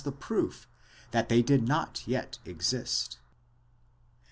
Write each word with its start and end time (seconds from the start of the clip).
the 0.03 0.11
proof 0.11 0.67
that 1.11 1.29
they 1.29 1.43
did 1.43 1.67
not 1.67 2.01
yet 2.07 2.39
exist. 2.43 3.19